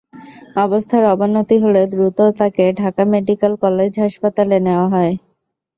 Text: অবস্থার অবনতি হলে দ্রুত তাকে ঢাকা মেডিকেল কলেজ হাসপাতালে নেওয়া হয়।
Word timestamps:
অবস্থার 0.57 1.03
অবনতি 1.13 1.55
হলে 1.63 1.81
দ্রুত 1.93 2.19
তাকে 2.39 2.63
ঢাকা 2.79 3.03
মেডিকেল 3.13 3.53
কলেজ 3.63 3.91
হাসপাতালে 4.03 4.57
নেওয়া 4.67 4.87
হয়। 4.93 5.13